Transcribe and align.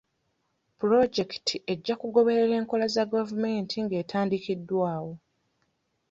Pulojekiti 0.77 1.55
ejja 1.71 1.95
kugoberera 2.01 2.53
enkola 2.61 2.85
za 2.95 3.03
gavumenti 3.13 3.75
ng'etandikiddwawo. 3.85 5.11